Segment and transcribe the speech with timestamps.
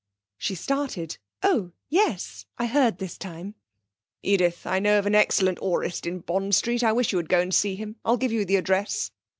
[0.39, 1.19] She started.
[1.43, 2.47] 'Oh yes!
[2.57, 3.53] I heard this time.'
[4.23, 6.83] 'Edith, I know of an excellent aurist in Bond Street.
[6.83, 7.97] I wish you'd go and see him.
[8.03, 9.11] I'll give you the address.'